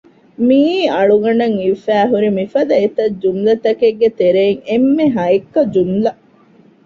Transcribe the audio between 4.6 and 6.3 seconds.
އެންމެ ހައެއްކަ ޖުމުލައެއް